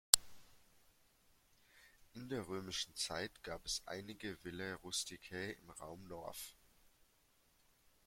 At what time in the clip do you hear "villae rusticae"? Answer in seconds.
4.43-5.51